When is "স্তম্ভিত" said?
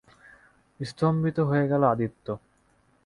0.79-1.37